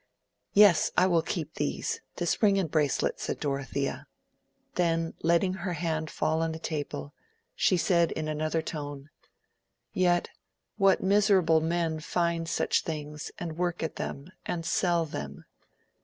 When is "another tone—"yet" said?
8.27-10.31